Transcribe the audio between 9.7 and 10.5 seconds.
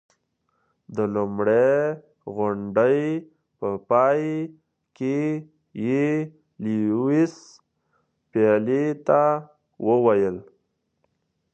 وویل.